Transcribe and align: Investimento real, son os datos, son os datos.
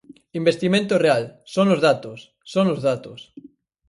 Investimento 0.39 0.93
real, 1.05 1.23
son 1.53 1.67
os 1.75 1.79
datos, 1.87 2.19
son 2.53 2.65
os 2.73 2.79
datos. 2.89 3.19